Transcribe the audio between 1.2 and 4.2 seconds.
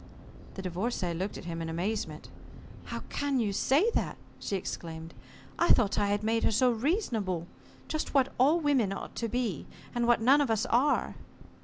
at him in amazement. "How can you say that?"